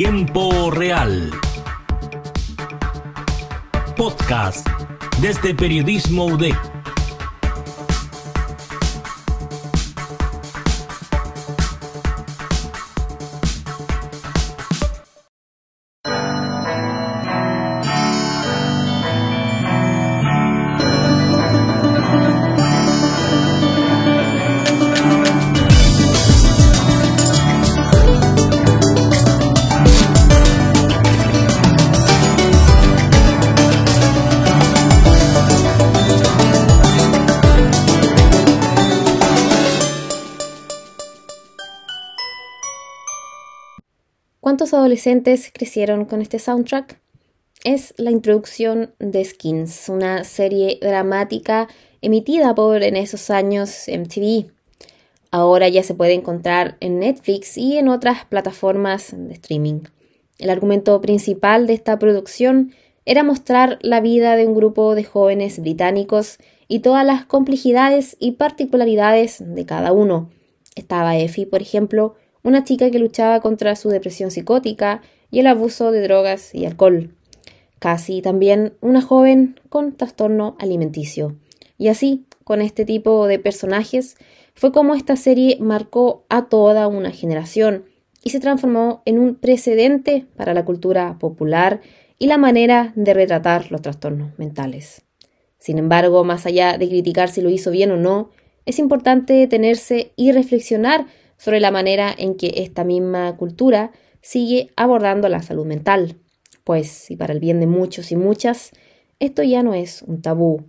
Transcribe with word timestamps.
Tiempo 0.00 0.70
Real. 0.70 1.28
Podcast 3.96 4.64
desde 5.20 5.52
Periodismo 5.52 6.26
UDEC. 6.26 6.77
¿Cuántos 44.58 44.74
adolescentes 44.74 45.52
crecieron 45.54 46.04
con 46.04 46.20
este 46.20 46.40
soundtrack? 46.40 46.98
Es 47.62 47.94
la 47.96 48.10
introducción 48.10 48.92
de 48.98 49.24
Skins, 49.24 49.88
una 49.88 50.24
serie 50.24 50.80
dramática 50.82 51.68
emitida 52.00 52.56
por 52.56 52.82
en 52.82 52.96
esos 52.96 53.30
años 53.30 53.84
MTV. 53.86 54.50
Ahora 55.30 55.68
ya 55.68 55.84
se 55.84 55.94
puede 55.94 56.14
encontrar 56.14 56.76
en 56.80 56.98
Netflix 56.98 57.56
y 57.56 57.78
en 57.78 57.86
otras 57.88 58.24
plataformas 58.24 59.14
de 59.16 59.32
streaming. 59.34 59.82
El 60.38 60.50
argumento 60.50 61.00
principal 61.00 61.68
de 61.68 61.74
esta 61.74 61.96
producción 62.00 62.72
era 63.04 63.22
mostrar 63.22 63.78
la 63.80 64.00
vida 64.00 64.34
de 64.34 64.48
un 64.48 64.56
grupo 64.56 64.96
de 64.96 65.04
jóvenes 65.04 65.60
británicos 65.60 66.38
y 66.66 66.80
todas 66.80 67.06
las 67.06 67.24
complejidades 67.26 68.16
y 68.18 68.32
particularidades 68.32 69.36
de 69.38 69.64
cada 69.64 69.92
uno. 69.92 70.30
Estaba 70.74 71.16
Effie, 71.16 71.46
por 71.46 71.62
ejemplo, 71.62 72.16
una 72.42 72.64
chica 72.64 72.90
que 72.90 72.98
luchaba 72.98 73.40
contra 73.40 73.76
su 73.76 73.88
depresión 73.88 74.30
psicótica 74.30 75.02
y 75.30 75.40
el 75.40 75.46
abuso 75.46 75.90
de 75.90 76.02
drogas 76.02 76.54
y 76.54 76.66
alcohol. 76.66 77.14
Casi 77.78 78.22
también 78.22 78.74
una 78.80 79.02
joven 79.02 79.60
con 79.68 79.96
trastorno 79.96 80.56
alimenticio. 80.58 81.36
Y 81.76 81.88
así, 81.88 82.24
con 82.44 82.60
este 82.60 82.84
tipo 82.84 83.26
de 83.26 83.38
personajes, 83.38 84.16
fue 84.54 84.72
como 84.72 84.94
esta 84.94 85.16
serie 85.16 85.58
marcó 85.60 86.24
a 86.28 86.46
toda 86.46 86.88
una 86.88 87.12
generación 87.12 87.84
y 88.24 88.30
se 88.30 88.40
transformó 88.40 89.02
en 89.04 89.18
un 89.18 89.36
precedente 89.36 90.26
para 90.36 90.54
la 90.54 90.64
cultura 90.64 91.16
popular 91.20 91.80
y 92.18 92.26
la 92.26 92.38
manera 92.38 92.92
de 92.96 93.14
retratar 93.14 93.70
los 93.70 93.82
trastornos 93.82 94.36
mentales. 94.38 95.02
Sin 95.58 95.78
embargo, 95.78 96.24
más 96.24 96.46
allá 96.46 96.78
de 96.78 96.88
criticar 96.88 97.28
si 97.28 97.40
lo 97.40 97.50
hizo 97.50 97.70
bien 97.70 97.92
o 97.92 97.96
no, 97.96 98.30
es 98.66 98.78
importante 98.78 99.34
detenerse 99.34 100.12
y 100.16 100.32
reflexionar 100.32 101.06
sobre 101.38 101.60
la 101.60 101.70
manera 101.70 102.14
en 102.16 102.34
que 102.34 102.52
esta 102.56 102.84
misma 102.84 103.34
cultura 103.36 103.92
sigue 104.20 104.70
abordando 104.76 105.28
la 105.28 105.42
salud 105.42 105.64
mental, 105.64 106.16
pues, 106.64 107.10
y 107.10 107.16
para 107.16 107.32
el 107.32 107.40
bien 107.40 107.60
de 107.60 107.66
muchos 107.66 108.12
y 108.12 108.16
muchas, 108.16 108.72
esto 109.20 109.42
ya 109.42 109.62
no 109.62 109.72
es 109.72 110.02
un 110.02 110.20
tabú. 110.20 110.68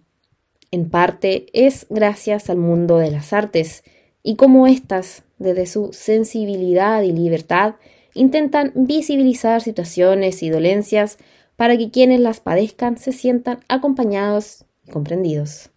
En 0.72 0.90
parte 0.90 1.48
es 1.54 1.88
gracias 1.90 2.50
al 2.50 2.58
mundo 2.58 2.98
de 3.00 3.12
las 3.12 3.34
artes 3.34 3.84
y 4.24 4.36
cómo 4.36 4.68
éstas, 4.68 5.24
desde 5.40 5.66
su 5.66 5.92
sensibilidad 5.92 7.02
y 7.02 7.12
libertad, 7.12 7.76
intentan 8.14 8.72
visibilizar 8.76 9.62
situaciones 9.62 10.44
y 10.44 10.50
dolencias 10.50 11.18
para 11.56 11.78
que 11.78 11.92
quienes 11.92 12.20
las 12.20 12.40
padezcan 12.40 12.98
se 12.98 13.12
sientan 13.12 13.60
acompañados 13.68 14.66
y 14.88 14.92
comprendidos. 14.92 15.72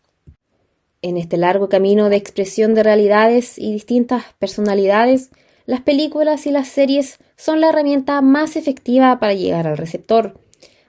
En 1.03 1.17
este 1.17 1.37
largo 1.37 1.69
camino 1.69 2.09
de 2.09 2.17
expresión 2.17 2.75
de 2.75 2.85
realidades 2.85 3.59
y 3.59 3.73
distintas 3.73 4.25
personalidades, 4.39 5.31
las 5.67 5.81
películas 5.81 6.47
y 6.47 6.53
las 6.53 6.69
series 6.69 7.19
son 7.37 7.61
la 7.61 7.71
herramienta 7.71 8.21
más 8.21 8.55
efectiva 8.55 9.19
para 9.19 9.35
llegar 9.35 9.67
al 9.67 9.77
receptor, 9.77 10.39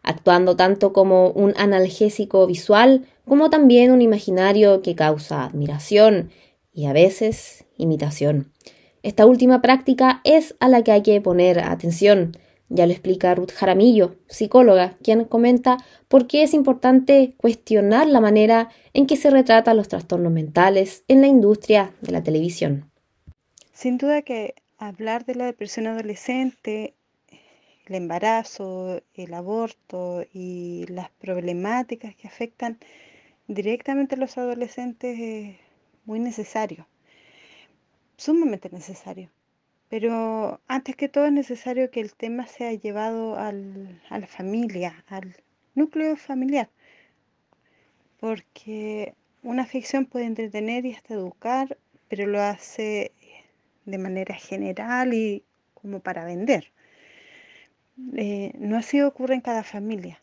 actuando 0.03 0.55
tanto 0.55 0.93
como 0.93 1.29
un 1.29 1.53
analgésico 1.57 2.45
visual 2.45 3.07
como 3.27 3.49
también 3.49 3.91
un 3.91 4.03
imaginario 4.03 4.83
que 4.83 4.95
causa 4.95 5.45
admiración 5.45 6.29
y 6.73 6.85
a 6.85 6.93
veces 6.93 7.65
imitación. 7.77 8.51
Esta 9.01 9.25
última 9.25 9.61
práctica 9.61 10.21
es 10.23 10.55
a 10.59 10.69
la 10.69 10.83
que 10.83 10.91
hay 10.91 11.01
que 11.01 11.19
poner 11.21 11.59
atención, 11.59 12.37
ya 12.69 12.85
lo 12.85 12.91
explica 12.91 13.35
Ruth 13.35 13.51
Jaramillo, 13.51 14.15
psicóloga, 14.27 14.97
quien 15.03 15.25
comenta 15.25 15.77
por 16.07 16.27
qué 16.27 16.43
es 16.43 16.53
importante 16.53 17.35
cuestionar 17.37 18.07
la 18.07 18.21
manera 18.21 18.69
en 18.93 19.05
que 19.05 19.17
se 19.17 19.29
retratan 19.29 19.77
los 19.77 19.87
trastornos 19.87 20.31
mentales 20.31 21.03
en 21.07 21.21
la 21.21 21.27
industria 21.27 21.93
de 22.01 22.11
la 22.11 22.23
televisión. 22.23 22.89
Sin 23.73 23.97
duda 23.97 24.21
que 24.21 24.55
hablar 24.77 25.25
de 25.25 25.35
la 25.35 25.45
depresión 25.45 25.87
adolescente, 25.87 26.93
el 27.85 27.95
embarazo, 27.95 29.01
el 29.13 29.33
aborto 29.33 30.25
y 30.33 30.85
las 30.87 31.09
problemáticas 31.09 32.15
que 32.15 32.27
afectan 32.27 32.79
directamente 33.47 34.15
a 34.15 34.17
los 34.17 34.37
adolescentes 34.37 35.19
es 35.19 35.57
muy 36.05 36.19
necesario, 36.19 36.87
sumamente 38.17 38.69
necesario. 38.71 39.29
Pero 39.93 40.59
antes 40.67 40.95
que 40.95 41.07
todo 41.07 41.27
es 41.27 41.31
necesario 41.31 41.91
que 41.91 41.99
el 41.99 42.15
tema 42.15 42.47
sea 42.47 42.73
llevado 42.73 43.37
al, 43.37 44.01
a 44.09 44.17
la 44.17 44.25
familia, 44.25 45.05
al 45.07 45.35
núcleo 45.75 46.15
familiar, 46.15 46.67
porque 48.19 49.13
una 49.43 49.67
ficción 49.67 50.07
puede 50.07 50.25
entretener 50.25 50.87
y 50.87 50.95
hasta 50.95 51.13
educar, 51.13 51.77
pero 52.07 52.25
lo 52.25 52.41
hace 52.41 53.11
de 53.85 53.97
manera 53.99 54.33
general 54.33 55.13
y 55.13 55.43
como 55.75 55.99
para 55.99 56.25
vender. 56.25 56.71
Eh, 58.17 58.51
no 58.57 58.77
así 58.77 58.99
ocurre 58.99 59.35
en 59.35 59.41
cada 59.41 59.61
familia. 59.61 60.19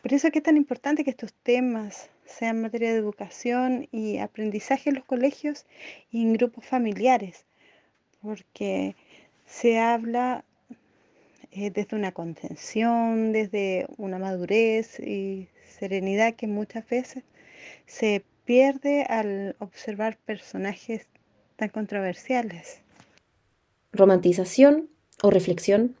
Por 0.00 0.14
eso 0.14 0.28
es 0.28 0.32
que 0.32 0.38
es 0.38 0.44
tan 0.44 0.56
importante 0.56 1.04
que 1.04 1.10
estos 1.10 1.34
temas 1.34 2.08
sean 2.24 2.62
materia 2.62 2.92
de 2.92 2.98
educación 2.98 3.88
y 3.92 4.16
aprendizaje 4.16 4.88
en 4.88 4.96
los 4.96 5.04
colegios 5.04 5.66
y 6.10 6.22
en 6.22 6.32
grupos 6.32 6.64
familiares 6.64 7.44
porque 8.22 8.94
se 9.46 9.78
habla 9.78 10.44
eh, 11.50 11.70
desde 11.70 11.96
una 11.96 12.12
contención, 12.12 13.32
desde 13.32 13.86
una 13.98 14.18
madurez 14.18 14.98
y 15.00 15.48
serenidad 15.78 16.34
que 16.34 16.46
muchas 16.46 16.88
veces 16.88 17.24
se 17.86 18.24
pierde 18.44 19.02
al 19.04 19.56
observar 19.58 20.16
personajes 20.24 21.06
tan 21.56 21.68
controversiales. 21.68 22.80
Romantización 23.92 24.88
o 25.22 25.30
reflexión, 25.30 25.96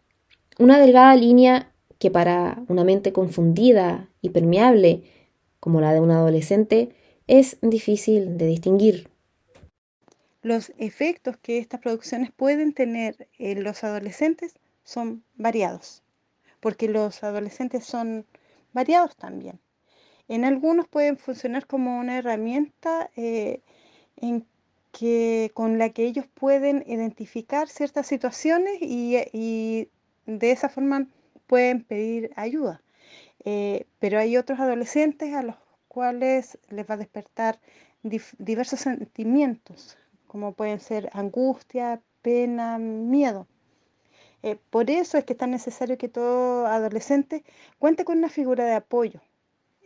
una 0.58 0.78
delgada 0.78 1.14
línea 1.16 1.70
que 1.98 2.10
para 2.10 2.62
una 2.68 2.84
mente 2.84 3.12
confundida 3.12 4.08
y 4.22 4.30
permeable 4.30 5.02
como 5.60 5.80
la 5.80 5.92
de 5.92 6.00
un 6.00 6.10
adolescente 6.10 6.90
es 7.26 7.58
difícil 7.60 8.38
de 8.38 8.46
distinguir 8.46 9.11
los 10.42 10.72
efectos 10.78 11.36
que 11.36 11.58
estas 11.58 11.80
producciones 11.80 12.30
pueden 12.32 12.72
tener 12.72 13.28
en 13.38 13.62
los 13.62 13.84
adolescentes 13.84 14.54
son 14.84 15.24
variados, 15.36 16.02
porque 16.60 16.88
los 16.88 17.22
adolescentes 17.22 17.84
son 17.84 18.26
variados 18.72 19.16
también. 19.16 19.60
En 20.28 20.44
algunos 20.44 20.88
pueden 20.88 21.16
funcionar 21.16 21.66
como 21.66 21.98
una 21.98 22.18
herramienta 22.18 23.10
eh, 23.16 23.60
en 24.16 24.46
que, 24.90 25.50
con 25.54 25.78
la 25.78 25.90
que 25.90 26.04
ellos 26.04 26.26
pueden 26.34 26.84
identificar 26.86 27.68
ciertas 27.68 28.06
situaciones 28.06 28.78
y, 28.80 29.88
de 30.26 30.50
esa 30.50 30.68
forma 30.68 31.06
pueden 31.46 31.82
pedir 31.82 32.30
ayuda. 32.36 32.82
Eh, 33.44 33.86
pero 33.98 34.18
hay 34.18 34.36
otros 34.36 34.60
adolescentes 34.60 35.34
a 35.34 35.42
los 35.42 35.56
cuales 35.88 36.58
les 36.68 36.88
va 36.88 36.94
a 36.94 36.98
despertar 36.98 37.60
diversos 38.02 38.80
sentimientos, 38.80 39.96
como 40.32 40.54
pueden 40.54 40.80
ser 40.80 41.10
angustia, 41.12 42.00
pena, 42.22 42.78
miedo. 42.78 43.46
Eh, 44.42 44.56
por 44.70 44.90
eso 44.90 45.18
es 45.18 45.24
que 45.24 45.34
es 45.34 45.38
tan 45.38 45.50
necesario 45.50 45.98
que 45.98 46.08
todo 46.08 46.66
adolescente 46.66 47.44
cuente 47.78 48.06
con 48.06 48.16
una 48.16 48.30
figura 48.30 48.64
de 48.64 48.72
apoyo 48.72 49.20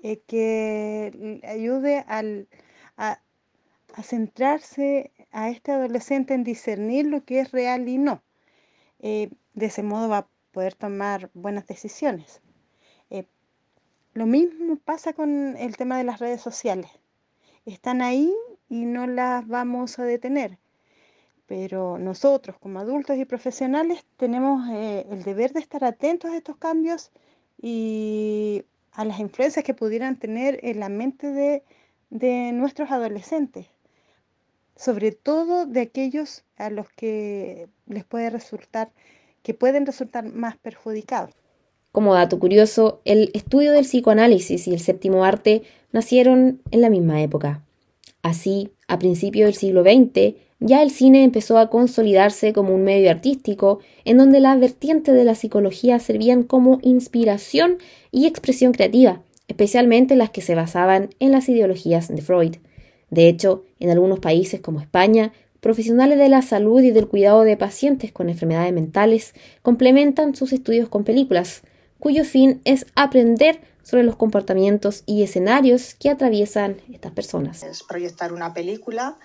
eh, 0.04 0.20
que 0.28 1.40
ayude 1.42 2.04
al, 2.06 2.46
a, 2.96 3.18
centrarse 4.04 5.10
a 5.32 5.50
este 5.50 5.72
adolescente 5.72 6.34
en 6.34 6.44
discernir 6.44 7.06
lo 7.06 7.24
que 7.24 7.40
es 7.40 7.50
real 7.50 7.88
y 7.88 7.98
no. 7.98 8.22
Eh, 9.00 9.30
de 9.54 9.66
ese 9.66 9.82
modo 9.82 10.08
va 10.08 10.18
a 10.18 10.28
poder 10.52 10.76
tomar 10.76 11.28
buenas 11.34 11.66
decisiones. 11.66 12.40
lo 14.14 14.26
mismo 14.26 14.76
pasa 14.76 15.12
con 15.12 15.56
el 15.58 15.76
tema 15.76 15.98
de 15.98 16.04
las 16.04 16.20
redes 16.20 16.40
sociales. 16.40 16.90
Están 17.66 18.00
ahí 18.00 18.32
y 18.68 18.84
no 18.84 19.06
las 19.06 19.46
vamos 19.46 19.98
a 19.98 20.04
detener. 20.04 20.58
Pero 21.46 21.98
nosotros 21.98 22.56
como 22.58 22.80
adultos 22.80 23.16
y 23.16 23.24
profesionales 23.24 24.04
tenemos 24.16 24.68
eh, 24.70 25.06
el 25.10 25.22
deber 25.22 25.52
de 25.52 25.60
estar 25.60 25.84
atentos 25.84 26.30
a 26.30 26.36
estos 26.36 26.56
cambios 26.56 27.12
y 27.60 28.64
a 28.92 29.04
las 29.04 29.20
influencias 29.20 29.64
que 29.64 29.74
pudieran 29.74 30.18
tener 30.18 30.58
en 30.62 30.80
la 30.80 30.88
mente 30.88 31.30
de, 31.30 31.62
de 32.10 32.52
nuestros 32.52 32.90
adolescentes, 32.90 33.66
sobre 34.74 35.12
todo 35.12 35.66
de 35.66 35.82
aquellos 35.82 36.44
a 36.56 36.70
los 36.70 36.88
que 36.90 37.68
les 37.86 38.04
puede 38.04 38.30
resultar, 38.30 38.90
que 39.42 39.54
pueden 39.54 39.86
resultar 39.86 40.24
más 40.24 40.56
perjudicados. 40.56 41.32
Como 41.92 42.14
dato 42.14 42.38
curioso, 42.38 43.00
el 43.04 43.30
estudio 43.32 43.72
del 43.72 43.84
psicoanálisis 43.84 44.66
y 44.66 44.74
el 44.74 44.80
séptimo 44.80 45.24
arte 45.24 45.62
nacieron 45.92 46.60
en 46.70 46.80
la 46.80 46.90
misma 46.90 47.22
época. 47.22 47.62
Así, 48.26 48.70
a 48.88 48.98
principios 48.98 49.46
del 49.46 49.54
siglo 49.54 49.84
XX, 49.84 50.34
ya 50.58 50.82
el 50.82 50.90
cine 50.90 51.22
empezó 51.22 51.58
a 51.58 51.70
consolidarse 51.70 52.52
como 52.52 52.74
un 52.74 52.82
medio 52.82 53.08
artístico 53.08 53.78
en 54.04 54.18
donde 54.18 54.40
las 54.40 54.58
vertientes 54.58 55.14
de 55.14 55.22
la 55.22 55.36
psicología 55.36 56.00
servían 56.00 56.42
como 56.42 56.80
inspiración 56.82 57.76
y 58.10 58.26
expresión 58.26 58.72
creativa, 58.72 59.22
especialmente 59.46 60.16
las 60.16 60.30
que 60.30 60.40
se 60.40 60.56
basaban 60.56 61.10
en 61.20 61.30
las 61.30 61.48
ideologías 61.48 62.08
de 62.08 62.20
Freud. 62.20 62.56
De 63.10 63.28
hecho, 63.28 63.62
en 63.78 63.90
algunos 63.90 64.18
países 64.18 64.60
como 64.60 64.80
España, 64.80 65.32
profesionales 65.60 66.18
de 66.18 66.28
la 66.28 66.42
salud 66.42 66.82
y 66.82 66.90
del 66.90 67.06
cuidado 67.06 67.44
de 67.44 67.56
pacientes 67.56 68.10
con 68.10 68.28
enfermedades 68.28 68.72
mentales 68.72 69.34
complementan 69.62 70.34
sus 70.34 70.52
estudios 70.52 70.88
con 70.88 71.04
películas, 71.04 71.62
cuyo 72.00 72.24
fin 72.24 72.60
es 72.64 72.86
aprender 72.96 73.60
sobre 73.86 74.02
los 74.02 74.16
comportamientos 74.16 75.04
y 75.06 75.22
escenarios 75.22 75.94
que 75.94 76.10
atraviesan 76.10 76.82
estas 76.92 77.12
personas. 77.12 77.62
Es 77.62 77.84
proyectar 77.84 78.32
una 78.32 78.52
película 78.52 79.16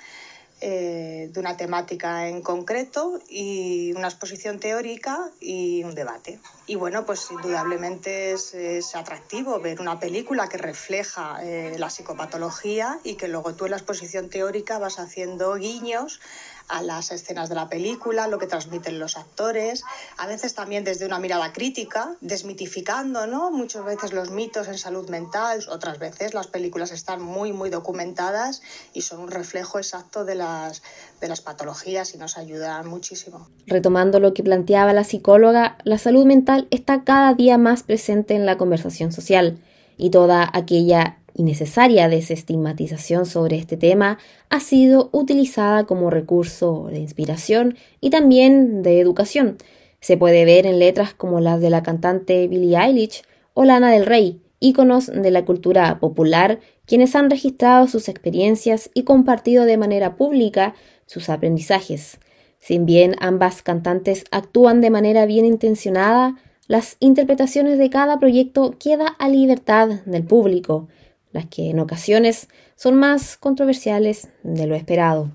eh, 0.64 1.32
de 1.34 1.40
una 1.40 1.58
temática 1.58 2.28
en 2.28 2.44
concreto 2.44 3.20
y 3.28 3.92
una 3.94 4.08
exposición 4.08 4.60
teórica 4.60 5.18
y 5.40 5.84
un 5.84 5.96
debate. 5.96 6.40
Y 6.68 6.76
bueno, 6.76 7.08
pues 7.08 7.28
indudablemente 7.32 8.34
es, 8.34 8.54
es 8.54 8.96
atractivo 8.96 9.60
ver 9.60 9.82
una 9.82 10.00
película 10.00 10.48
que 10.48 10.60
refleja 10.60 11.40
eh, 11.42 11.78
la 11.80 11.90
psicopatología 11.90 13.00
y 13.04 13.16
que 13.16 13.28
luego 13.28 13.56
tú 13.56 13.66
en 13.66 13.72
la 13.72 13.78
exposición 13.78 14.30
teórica 14.30 14.78
vas 14.78 15.00
haciendo 15.00 15.56
guiños 15.56 16.20
a 16.68 16.82
las 16.82 17.12
escenas 17.12 17.50
de 17.50 17.56
la 17.56 17.70
película, 17.70 18.28
lo 18.28 18.40
que 18.40 18.48
transmiten 18.48 19.00
los 19.00 19.18
actores, 19.18 19.84
a 20.18 20.28
veces 20.28 20.54
también 20.54 20.84
desde 20.84 21.06
una 21.06 21.20
mirada 21.20 21.54
crítica, 21.54 22.16
desmitificando 22.22 23.28
¿no? 23.28 23.52
muchas 23.52 23.86
veces 23.86 24.14
los 24.14 24.32
mitos 24.32 24.68
en 24.68 24.78
salud 24.78 25.10
mental, 25.10 25.64
otras 25.70 26.00
veces 26.00 26.34
las 26.34 26.48
películas 26.48 26.92
están 26.92 27.22
muy, 27.22 27.54
muy 27.54 27.70
documentadas 27.70 28.62
y 28.94 29.02
son 29.02 29.20
un 29.20 29.32
reflejo 29.32 29.78
exacto 29.78 30.26
de 30.26 30.36
las, 30.36 30.82
de 31.20 31.28
las 31.28 31.42
patologías 31.42 32.14
y 32.14 32.18
nos 32.18 32.38
ayudan 32.38 32.88
muchísimo. 32.88 33.48
Retomando 33.68 34.20
lo 34.20 34.34
que 34.34 34.44
planteaba 34.44 34.94
la 34.94 35.04
psicóloga, 35.04 35.78
la 35.84 35.98
salud 35.98 36.26
mental 36.26 36.68
está 36.72 37.04
cada 37.04 37.34
día 37.34 37.58
más 37.58 37.84
presente 37.84 38.36
en 38.36 38.46
la 38.46 38.58
conversación 38.58 39.12
social 39.12 39.60
y 39.98 40.10
toda 40.10 40.50
aquella 40.52 41.18
innecesaria 41.42 42.08
desestigmatización 42.08 43.26
sobre 43.26 43.58
este 43.58 43.76
tema 43.76 44.18
ha 44.50 44.60
sido 44.60 45.10
utilizada 45.12 45.86
como 45.86 46.10
recurso 46.10 46.88
de 46.92 47.00
inspiración 47.00 47.76
y 48.00 48.10
también 48.10 48.84
de 48.84 49.00
educación. 49.00 49.58
Se 50.00 50.18
puede 50.18 50.46
ver 50.46 50.66
en 50.66 50.80
letras 50.80 51.14
como 51.14 51.40
las 51.40 51.60
de 51.60 51.70
la 51.70 51.84
cantante 51.84 52.48
Billie 52.48 52.78
Eilish 52.78 53.24
o 53.54 53.66
Lana 53.66 53.92
del 53.92 54.06
Rey, 54.06 54.42
íconos 54.60 55.08
de 55.08 55.32
la 55.32 55.44
cultura 55.44 56.00
popular, 56.00 56.60
quienes 56.86 57.16
han 57.16 57.30
registrado 57.30 57.88
sus 57.88 58.08
experiencias 58.08 58.90
y 58.94 59.04
compartido 59.04 59.66
de 59.66 59.78
manera 59.78 60.16
pública 60.16 60.76
sus 61.06 61.30
aprendizajes. 61.30 62.20
Si 62.60 62.78
bien 62.78 63.16
ambas 63.20 63.64
cantantes 63.64 64.24
actúan 64.32 64.82
de 64.82 64.92
manera 64.92 65.26
bien 65.26 65.46
intencionada, 65.46 66.36
las 66.68 66.96
interpretaciones 67.00 67.80
de 67.80 67.90
cada 67.90 68.20
proyecto 68.20 68.76
queda 68.80 69.08
a 69.08 69.28
libertad 69.28 69.90
del 70.06 70.24
público 70.24 70.88
las 71.32 71.46
que 71.46 71.70
en 71.70 71.80
ocasiones 71.80 72.48
son 72.76 72.96
más 72.96 73.38
controversiales 73.38 74.30
de 74.44 74.68
lo 74.68 74.76
esperado. 74.76 75.32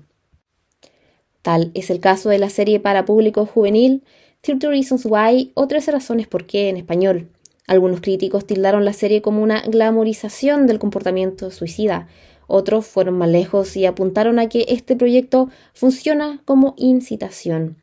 Tal 1.41 1.71
es 1.73 1.89
el 1.89 1.99
caso 1.99 2.29
de 2.29 2.39
la 2.39 2.49
serie 2.49 2.79
para 2.79 3.05
público 3.05 3.45
juvenil 3.45 4.03
30 4.41 4.69
Reasons 4.69 5.05
Why 5.05 5.51
o 5.55 5.67
13 5.67 5.91
razones 5.91 6.27
por 6.27 6.45
qué 6.45 6.69
en 6.69 6.77
español. 6.77 7.29
Algunos 7.67 8.01
críticos 8.01 8.45
tildaron 8.45 8.85
la 8.85 8.93
serie 8.93 9.21
como 9.21 9.43
una 9.43 9.61
glamorización 9.61 10.67
del 10.67 10.79
comportamiento 10.79 11.51
suicida. 11.51 12.07
Otros 12.47 12.85
fueron 12.85 13.17
más 13.17 13.29
lejos 13.29 13.75
y 13.75 13.85
apuntaron 13.85 14.39
a 14.39 14.47
que 14.47 14.65
este 14.69 14.95
proyecto 14.95 15.49
funciona 15.73 16.41
como 16.45 16.75
incitación. 16.77 17.75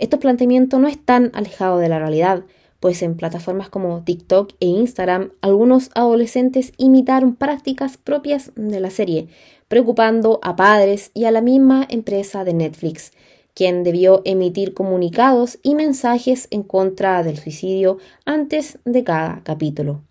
Estos 0.00 0.18
planteamientos 0.18 0.80
no 0.80 0.88
están 0.88 1.30
alejados 1.34 1.80
de 1.80 1.88
la 1.88 1.98
realidad, 1.98 2.42
pues 2.80 3.02
en 3.02 3.14
plataformas 3.14 3.68
como 3.68 4.02
TikTok 4.02 4.54
e 4.58 4.66
Instagram 4.66 5.32
algunos 5.42 5.90
adolescentes 5.94 6.72
imitaron 6.78 7.36
prácticas 7.36 7.98
propias 7.98 8.52
de 8.56 8.80
la 8.80 8.90
serie, 8.90 9.28
preocupando 9.68 10.40
a 10.42 10.56
padres 10.56 11.10
y 11.14 11.26
a 11.26 11.30
la 11.30 11.42
misma 11.42 11.86
empresa 11.88 12.42
de 12.42 12.54
Netflix, 12.54 13.12
quien 13.54 13.84
debió 13.84 14.22
emitir 14.24 14.74
comunicados 14.74 15.58
y 15.62 15.74
mensajes 15.74 16.48
en 16.50 16.62
contra 16.62 17.22
del 17.22 17.38
suicidio 17.38 17.98
antes 18.24 18.78
de 18.84 19.04
cada 19.04 19.42
capítulo. 19.44 20.02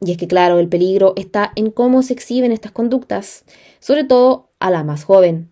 Y 0.00 0.12
es 0.12 0.18
que 0.18 0.28
claro, 0.28 0.58
el 0.58 0.68
peligro 0.68 1.12
está 1.16 1.52
en 1.56 1.70
cómo 1.70 2.02
se 2.02 2.12
exhiben 2.12 2.52
estas 2.52 2.72
conductas, 2.72 3.44
sobre 3.80 4.04
todo 4.04 4.50
a 4.58 4.70
la 4.70 4.84
más 4.84 5.04
joven. 5.04 5.50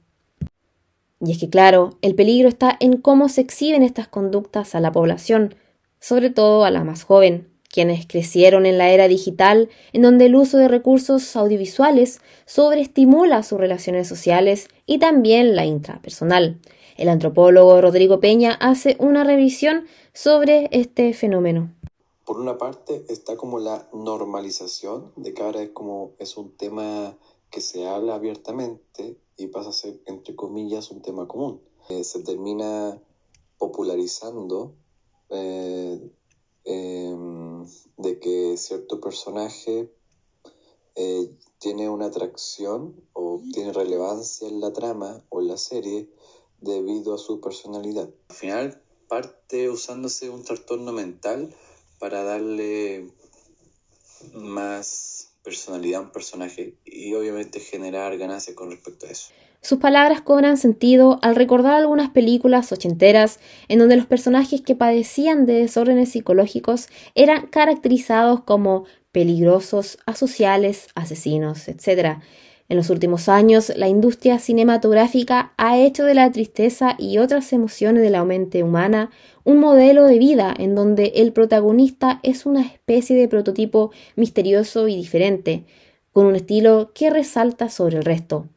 Y 1.21 1.33
es 1.33 1.39
que 1.39 1.49
claro, 1.49 1.99
el 2.03 2.15
peligro 2.15 2.49
está 2.49 2.77
en 2.81 2.99
cómo 2.99 3.29
se 3.29 3.41
exhiben 3.41 3.83
estas 3.83 4.09
conductas 4.09 4.75
a 4.75 4.81
la 4.81 4.93
población, 4.93 5.55
sobre 6.05 6.29
todo 6.29 6.65
a 6.65 6.71
la 6.71 6.85
más 6.85 7.03
joven, 7.03 7.51
quienes 7.73 8.07
crecieron 8.07 8.67
en 8.67 8.77
la 8.77 8.91
era 8.91 9.09
digital, 9.09 9.71
en 9.95 10.03
donde 10.03 10.27
el 10.27 10.37
uso 10.37 10.59
de 10.59 10.69
recursos 10.69 11.35
audiovisuales 11.35 12.21
sobreestimula 12.45 13.43
sus 13.43 13.59
relaciones 13.59 14.07
sociales 14.07 14.69
y 14.85 14.99
también 14.99 15.57
la 15.57 15.65
intrapersonal. 15.65 16.61
El 16.99 17.09
antropólogo 17.09 17.81
Rodrigo 17.81 18.21
Peña 18.21 18.53
hace 18.53 18.99
una 19.01 19.25
revisión 19.25 19.87
sobre 20.13 20.69
este 20.73 21.15
fenómeno. 21.15 21.75
Por 22.27 22.39
una 22.39 22.59
parte 22.59 23.07
está 23.09 23.39
como 23.39 23.59
la 23.59 23.89
normalización 23.95 25.11
de 25.17 25.33
que 25.33 25.43
ahora 25.43 25.63
es 25.63 25.71
como 25.71 26.13
es 26.19 26.37
un 26.37 26.55
tema 26.55 27.17
que 27.49 27.63
se 27.63 27.87
habla 27.87 28.17
abiertamente 28.17 29.17
y 29.39 29.47
pasa 29.47 29.71
a 29.71 29.73
ser 29.73 29.99
entre 30.05 30.37
comillas 30.37 30.91
un 30.91 31.01
tema 31.01 31.27
común. 31.27 31.63
Eh, 31.89 32.05
se 32.05 32.23
termina 32.23 33.01
popularizando 33.57 34.75
eh, 35.31 36.11
em, 36.65 37.67
de 37.97 38.19
que 38.21 38.57
cierto 38.57 39.01
personaje 39.01 39.93
eh, 40.97 41.31
tiene 41.59 41.89
una 41.89 42.07
atracción 42.07 42.95
o 43.13 43.43
tiene 43.53 43.73
relevancia 43.73 44.49
en 44.49 44.61
la 44.61 44.73
trama 44.73 45.25
o 45.29 45.41
en 45.41 45.49
la 45.49 45.57
serie 45.57 46.09
debido 46.61 47.15
a 47.15 47.19
su 47.19 47.41
personalidad. 47.41 48.11
Al 48.29 48.37
final 48.37 48.83
parte 49.09 49.71
usándose 49.71 50.31
un 50.31 50.45
trastorno 50.45 50.93
mental 50.93 51.55
para 51.99 52.23
darle 52.23 53.13
más 54.33 55.34
personalidad 55.45 56.01
a 56.01 56.05
un 56.05 56.11
personaje 56.11 56.75
y 56.85 57.15
obviamente 57.15 57.61
generar 57.61 58.17
ganancias 58.19 58.57
con 58.57 58.71
respecto 58.71 59.07
a 59.07 59.11
eso. 59.11 59.29
Sus 59.61 59.79
palabras 59.79 60.21
cobran 60.21 60.57
sentido 60.57 61.19
al 61.23 61.37
recordar 61.37 61.75
algunas 61.75 62.11
películas 62.11 62.71
ochenteras 62.73 63.41
en 63.69 63.79
donde 63.79 63.97
los 63.97 64.07
personajes 64.07 64.61
que 64.61 64.75
padecían 64.75 65.47
de 65.47 65.55
desórdenes 65.55 66.11
psicológicos 66.11 66.89
eran 67.15 67.47
caracterizados 67.47 68.43
como 68.43 68.85
peligrosos, 69.13 69.99
asociales, 70.05 70.89
asesinos, 70.95 71.69
etc. 71.69 72.19
En 72.69 72.79
los 72.79 72.89
últimos 72.89 73.29
años, 73.29 73.73
la 73.77 73.89
industria 73.89 74.39
cinematográfica 74.39 75.53
ha 75.59 75.79
hecho 75.79 76.05
de 76.05 76.15
la 76.15 76.33
tristeza 76.33 76.97
y 76.99 77.19
otras 77.19 77.53
emociones 77.53 78.03
de 78.03 78.11
la 78.11 78.25
mente 78.25 78.63
humana 78.63 79.11
un 79.45 79.59
modelo 79.59 80.05
de 80.07 80.19
vida 80.19 80.55
en 80.59 80.75
donde 80.75 81.13
el 81.17 81.33
protagonista 81.33 82.21
es 82.23 82.47
una 82.47 82.63
especie 82.63 83.17
de 83.17 83.29
prototipo 83.29 83.91
misterioso 84.17 84.89
y 84.89 84.97
diferente, 84.97 85.65
con 86.13 86.25
un 86.25 86.37
estilo 86.37 86.93
que 86.95 87.11
resalta 87.11 87.69
sobre 87.69 87.99
el 87.99 88.05
resto. 88.05 88.49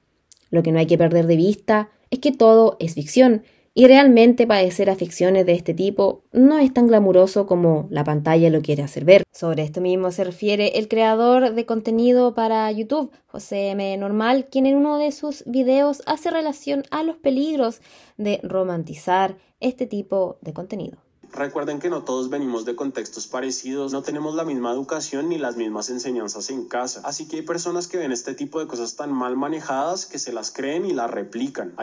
Lo 0.52 0.64
que 0.64 0.72
no 0.72 0.80
hay 0.80 0.88
que 0.88 0.98
perder 0.98 1.28
de 1.28 1.36
vista 1.36 1.90
es 2.10 2.20
que 2.20 2.32
todo 2.32 2.78
es 2.80 2.94
ficción 2.94 3.44
y 3.78 3.86
realmente 3.86 4.48
padecer 4.48 4.90
afecciones 4.90 5.46
de 5.46 5.52
este 5.52 5.76
tipo 5.76 6.24
no 6.32 6.58
es 6.58 6.74
tan 6.74 6.88
glamuroso 6.88 7.46
como 7.46 7.86
la 7.92 8.04
pantalla 8.04 8.50
lo 8.50 8.64
quiere 8.64 8.82
hacer 8.82 9.06
ver. 9.06 9.22
Sobre 9.32 9.62
esto 9.62 9.82
mismo 9.82 10.12
se 10.12 10.24
refiere 10.24 10.80
el 10.80 10.88
creador 10.88 11.54
de 11.54 11.66
contenido 11.68 12.34
para 12.34 12.72
YouTube, 12.72 13.12
José 13.28 13.70
M. 13.70 13.96
Normal, 13.98 14.48
quien 14.50 14.66
en 14.66 14.78
uno 14.78 14.98
de 14.98 15.12
sus 15.12 15.44
videos 15.46 16.02
hace 16.08 16.32
relación 16.32 16.86
a 16.90 17.04
los 17.04 17.18
peligros 17.18 17.82
de 18.18 18.40
romantizar 18.42 19.38
este 19.60 19.86
tipo 19.86 20.40
de 20.42 20.54
contenido. 20.54 20.98
Recuerden 21.32 21.78
que 21.78 21.92
no 21.92 22.04
todos 22.04 22.32
venimos 22.32 22.66
de 22.66 22.76
contextos 22.76 23.28
parecidos, 23.28 23.94
no 23.94 24.02
tenemos 24.02 24.34
la 24.34 24.44
misma 24.44 24.72
educación 24.72 25.30
ni 25.30 25.38
las 25.38 25.56
mismas 25.56 25.92
enseñanzas 25.92 26.50
en 26.50 26.66
casa, 26.66 27.02
así 27.04 27.28
que 27.28 27.36
hay 27.36 27.42
personas 27.44 27.88
que 27.88 27.98
ven 27.98 28.12
este 28.12 28.34
tipo 28.34 28.60
de 28.60 28.66
cosas 28.66 28.96
tan 28.96 29.14
mal 29.14 29.38
manejadas 29.38 30.08
que 30.08 30.18
se 30.18 30.34
las 30.34 30.50
creen 30.50 30.88
y 30.88 30.94
las 30.94 31.12
replican. 31.12 31.76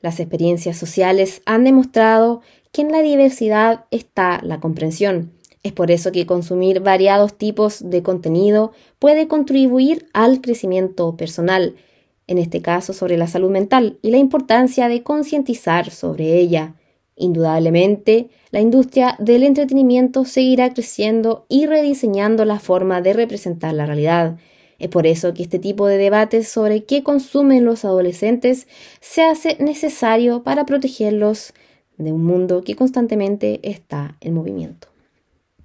Las 0.00 0.20
experiencias 0.20 0.76
sociales 0.76 1.42
han 1.44 1.64
demostrado 1.64 2.40
que 2.72 2.82
en 2.82 2.92
la 2.92 3.02
diversidad 3.02 3.86
está 3.90 4.40
la 4.42 4.60
comprensión. 4.60 5.32
Es 5.62 5.72
por 5.72 5.90
eso 5.90 6.12
que 6.12 6.26
consumir 6.26 6.80
variados 6.80 7.36
tipos 7.36 7.90
de 7.90 8.02
contenido 8.02 8.72
puede 8.98 9.26
contribuir 9.26 10.08
al 10.12 10.40
crecimiento 10.40 11.16
personal, 11.16 11.74
en 12.28 12.38
este 12.38 12.62
caso 12.62 12.92
sobre 12.92 13.16
la 13.16 13.26
salud 13.26 13.50
mental 13.50 13.98
y 14.00 14.10
la 14.10 14.18
importancia 14.18 14.88
de 14.88 15.02
concientizar 15.02 15.90
sobre 15.90 16.38
ella. 16.38 16.74
Indudablemente, 17.16 18.28
la 18.50 18.60
industria 18.60 19.16
del 19.18 19.42
entretenimiento 19.42 20.24
seguirá 20.24 20.72
creciendo 20.72 21.46
y 21.48 21.66
rediseñando 21.66 22.44
la 22.44 22.60
forma 22.60 23.00
de 23.02 23.12
representar 23.12 23.74
la 23.74 23.86
realidad. 23.86 24.36
Es 24.78 24.88
por 24.88 25.06
eso 25.06 25.34
que 25.34 25.42
este 25.42 25.58
tipo 25.58 25.86
de 25.86 25.98
debates 25.98 26.48
sobre 26.48 26.84
qué 26.84 27.02
consumen 27.02 27.64
los 27.64 27.84
adolescentes 27.84 28.68
se 29.00 29.22
hace 29.22 29.56
necesario 29.58 30.42
para 30.44 30.66
protegerlos 30.66 31.52
de 31.96 32.12
un 32.12 32.24
mundo 32.24 32.62
que 32.62 32.76
constantemente 32.76 33.60
está 33.68 34.16
en 34.20 34.34
movimiento. 34.34 34.87